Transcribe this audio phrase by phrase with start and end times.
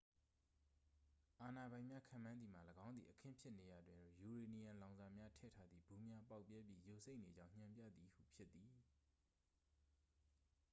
[1.41, 8.71] အာဏာပိုင်များ ခန့်မှန်းသည်မှာ ၎င်းသည် အခင်းဖြစ်နေရာတွင် ယူရေနီယံလောင်စာများထည့်ထားသည့် ဗူးများ ပေါက်ပြဲပြီး ယိုစိမ့်နေကြောင်း ညွှန်ပြသည်ဟု ဖြစ်သည်